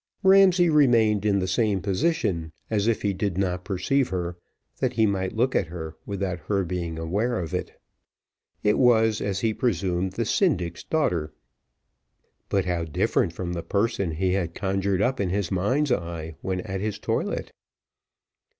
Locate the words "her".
4.09-4.35, 5.67-5.95, 6.47-6.63